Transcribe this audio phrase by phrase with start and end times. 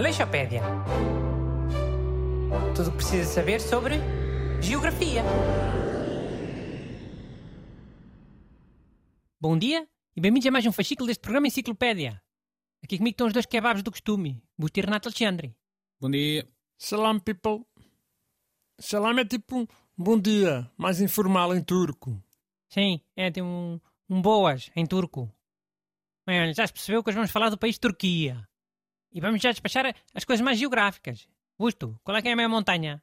[0.00, 0.62] Aleixopédia.
[2.74, 3.96] Tudo o que precisa saber sobre
[4.62, 5.22] geografia.
[9.38, 9.86] Bom dia
[10.16, 12.18] e bem-vindos a mais um fascículo deste programa Enciclopédia.
[12.82, 15.54] Aqui comigo estão os dois kebabs do costume, Busto e Renato Alexandre.
[16.00, 16.48] Bom dia.
[16.78, 17.66] Salam, people.
[18.78, 19.66] Salam é tipo um
[19.98, 22.18] bom dia, mais informal em turco.
[22.70, 23.78] Sim, é tem um,
[24.08, 25.30] um boas em turco.
[26.26, 28.48] Bem, olha, já se percebeu que hoje vamos falar do país Turquia.
[29.12, 31.28] E vamos já despachar as coisas mais geográficas.
[31.58, 33.02] Busto, qual é que é a maior montanha?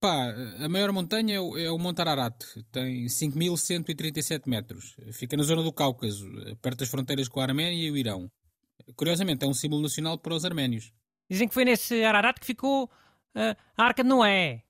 [0.00, 2.44] Pá, a maior montanha é o, é o Monte Ararat.
[2.70, 4.94] Tem 5.137 metros.
[5.12, 6.26] Fica na zona do Cáucaso,
[6.60, 8.30] perto das fronteiras com a Arménia e o Irão.
[8.96, 10.92] Curiosamente, é um símbolo nacional para os arménios.
[11.30, 14.62] Dizem que foi nesse Ararat que ficou uh, a Arca de Noé.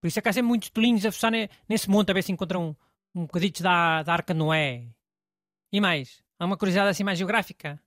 [0.00, 1.30] Por isso é que há sempre muitos tolinhos a fuçar
[1.68, 2.70] nesse monte a ver se encontram
[3.14, 4.86] um, um bocadito da, da Arca de Noé.
[5.70, 6.22] E mais?
[6.38, 7.78] Há uma curiosidade assim mais geográfica?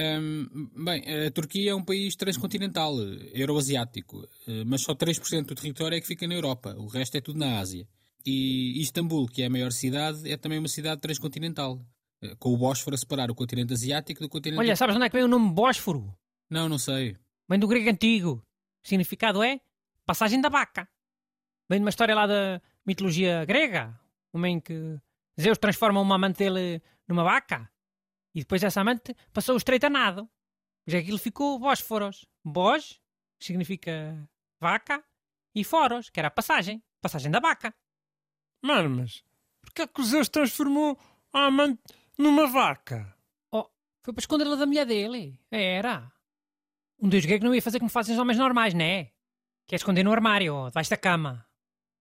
[0.00, 2.94] Hum, bem, a Turquia é um país transcontinental,
[3.34, 7.20] euroasiático, eh, mas só 3% do território é que fica na Europa, o resto é
[7.20, 7.86] tudo na Ásia.
[8.24, 11.84] E Istambul, que é a maior cidade, é também uma cidade transcontinental,
[12.22, 14.60] eh, com o Bósforo a separar o continente asiático do continente...
[14.60, 16.14] Olha, sabes onde é que vem o nome Bósforo?
[16.48, 17.16] Não, não sei.
[17.48, 18.44] Vem do grego antigo.
[18.84, 19.60] O significado é
[20.06, 20.88] passagem da vaca.
[21.68, 23.98] Vem de uma história lá da mitologia grega,
[24.32, 24.96] uma em que
[25.40, 27.68] Zeus transforma uma amante dele numa vaca
[28.38, 30.30] e depois essa amante passou o estreito a nado.
[30.84, 32.24] Pois aquilo ficou Bósforos.
[32.44, 33.00] Bós,
[33.36, 34.16] que significa
[34.60, 35.04] vaca,
[35.52, 36.80] e Foros, que era a passagem.
[37.00, 37.74] Passagem da vaca.
[38.62, 39.24] Mano, mas
[39.60, 40.96] porquê é que o Zeus transformou
[41.32, 41.82] a amante
[42.16, 43.12] numa vaca?
[43.52, 43.68] Oh,
[44.04, 45.40] foi para escondê-la da mulher dele.
[45.50, 46.12] Era.
[47.00, 49.06] Um deus grego não ia fazer como fazem os homens normais, né?
[49.66, 51.44] Que é esconder no armário, ou debaixo da cama.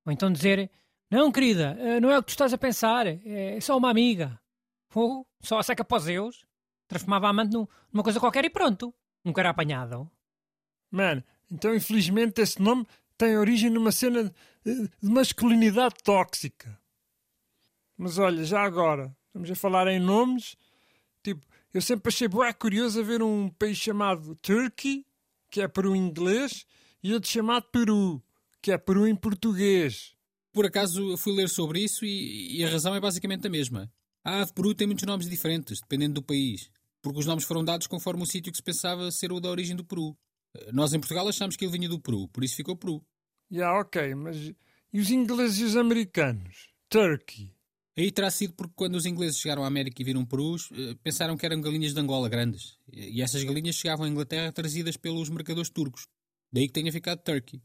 [0.05, 0.69] Ou então dizer,
[1.09, 4.39] não, querida, eh, não é o que tu estás a pensar, é só uma amiga.
[4.89, 6.45] Fogo, só a seca para os Zeus.
[6.87, 8.93] Transformava a amante numa coisa qualquer e pronto.
[9.23, 10.09] Nunca era apanhado.
[10.89, 12.85] Mano, então infelizmente esse nome
[13.17, 16.79] tem origem numa cena de, de masculinidade tóxica.
[17.97, 20.55] Mas olha, já agora, estamos a falar em nomes.
[21.23, 21.41] Tipo,
[21.73, 25.05] eu sempre achei bué curioso a ver um país chamado Turkey,
[25.49, 26.65] que é Peru em inglês,
[27.03, 28.21] e outro chamado Peru,
[28.61, 30.15] que é Peru em português.
[30.53, 33.91] Por acaso eu fui ler sobre isso e, e a razão é basicamente a mesma.
[34.27, 36.69] A ave peru tem muitos nomes diferentes, dependendo do país,
[37.01, 39.73] porque os nomes foram dados conforme o sítio que se pensava ser o da origem
[39.73, 40.17] do Peru.
[40.73, 43.01] Nós em Portugal achamos que ele vinha do Peru, por isso ficou Peru.
[43.49, 44.51] Já, yeah, ok, mas
[44.91, 46.67] e os ingleses e os americanos?
[46.89, 47.55] Turkey.
[47.97, 51.37] Aí terá sido porque quando os ingleses chegaram à América e viram perus, eh, pensaram
[51.37, 52.77] que eram galinhas de Angola grandes.
[52.91, 56.05] E essas galinhas chegavam à Inglaterra trazidas pelos mercadores turcos.
[56.51, 57.61] Daí que tenha ficado Turkey.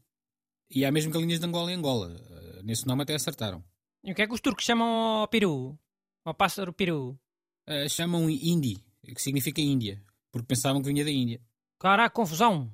[0.69, 2.15] E há mesmo galinhas de Angola em Angola.
[2.17, 3.61] Eh, nesse nome até acertaram.
[4.01, 5.77] E o que é que os turcos chamam ao peru?
[6.25, 7.19] Ao pássaro peru?
[7.67, 10.01] Uh, chamam Indi, que significa Índia,
[10.31, 11.41] porque pensavam que vinha da Índia.
[11.79, 12.71] Caraca, confusão.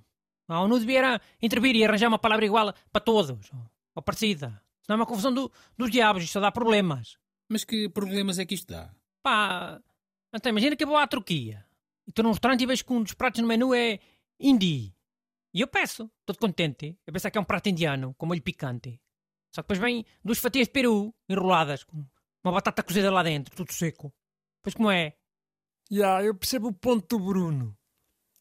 [0.47, 3.51] A ONU devia intervir e arranjar uma palavra igual para todos,
[3.95, 4.61] ou parecida.
[4.81, 7.17] Senão é uma confusão do, dos diabos, isto só dá problemas.
[7.47, 8.93] Mas que problemas é que isto dá?
[9.23, 9.81] Pá,
[10.33, 11.65] então imagina que eu vou à Turquia
[12.07, 13.99] e estou num restaurante e vejo que um dos pratos no menu é
[14.39, 14.95] Indi.
[15.53, 18.99] E eu peço, todo contente, eu pensar que é um prato indiano, com molho picante.
[19.53, 22.05] Só que depois vem duas fatias de peru enroladas, com
[22.43, 24.13] uma batata cozida lá dentro, tudo seco.
[24.61, 25.15] Pois como é?
[25.91, 27.77] Já, yeah, eu percebo o ponto do Bruno.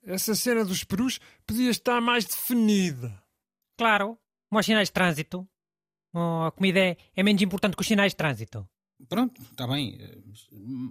[0.02, 3.22] Essa cena dos perus podia estar mais definida.
[3.76, 5.48] Claro, como os sinais de trânsito.
[6.12, 8.68] Oh, a comida é, é menos importante que os sinais de trânsito.
[9.08, 9.98] Pronto, está bem.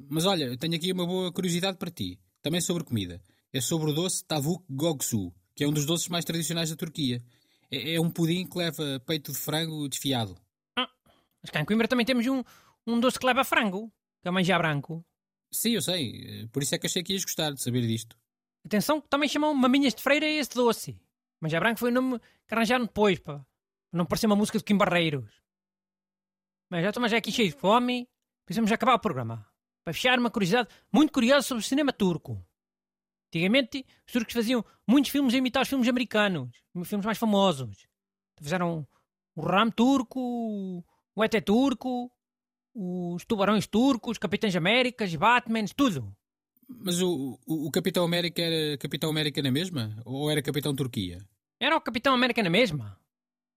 [0.09, 2.19] Mas olha, tenho aqui uma boa curiosidade para ti.
[2.41, 3.21] Também sobre comida.
[3.51, 7.23] É sobre o doce Tavuk Gogsu, que é um dos doces mais tradicionais da Turquia.
[7.71, 10.37] É, é um pudim que leva peito de frango desfiado.
[10.77, 10.89] Ah,
[11.41, 12.43] mas cá em Coimbra também temos um,
[12.87, 15.05] um doce que leva frango, que é o manjar branco.
[15.51, 16.47] Sim, eu sei.
[16.51, 18.17] Por isso é que achei que ias gostar de saber disto.
[18.65, 20.99] Atenção, também chamam maminhas de freira esse doce.
[21.41, 23.45] Manjar branco foi o nome que arranjaram depois, pá.
[23.91, 25.41] Para não parecer uma música de Kim Barreiros.
[26.69, 28.09] Mas já estou já aqui cheio de fome.
[28.45, 29.45] Precisamos acabar o programa.
[29.83, 32.45] Para fechar, uma curiosidade muito curiosa sobre o cinema turco.
[33.29, 36.49] Antigamente, os turcos faziam muitos filmes a imitar os filmes americanos.
[36.73, 37.87] Os filmes mais famosos.
[38.41, 38.87] Fizeram
[39.35, 40.83] o Ram turco,
[41.15, 42.11] o ET turco,
[42.79, 46.15] os Tubarões Turcos, Capitães Américas, Batmans, tudo.
[46.69, 49.99] Mas o, o, o, Capitão América era Capitão América na mesma?
[50.05, 51.17] Ou era Capitão Turquia?
[51.59, 52.99] Era o Capitão América na mesma.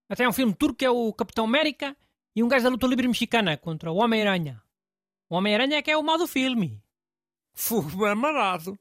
[0.09, 1.95] Até um filme turco que é o Capitão América
[2.35, 4.59] e um gajo da luta livre mexicana contra o Homem-Aranha.
[5.29, 6.81] O Homem-Aranha é que é o mal do filme.
[7.53, 8.79] Fogo é marado.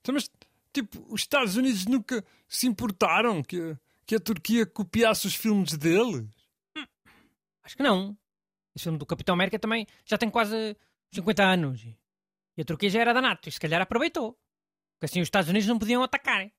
[0.00, 0.30] Então, mas,
[0.72, 3.76] tipo, os Estados Unidos nunca se importaram que,
[4.06, 6.26] que a Turquia copiasse os filmes deles?
[6.74, 6.86] Hum,
[7.64, 8.16] acho que não.
[8.74, 10.76] Esse filme do Capitão América também já tem quase
[11.12, 11.86] 50 anos.
[12.56, 14.32] E a Turquia já era da NATO e se calhar aproveitou.
[14.94, 16.40] Porque assim os Estados Unidos não podiam atacar.
[16.40, 16.52] Hein?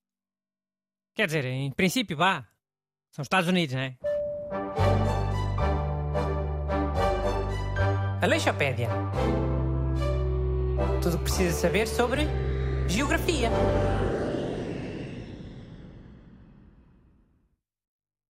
[1.14, 2.48] Quer dizer, em princípio, vá.
[3.12, 3.98] São os Estados Unidos, não é?
[8.22, 8.90] Aleixopédia.
[11.02, 12.28] Tudo o que precisa saber sobre
[12.88, 13.50] geografia.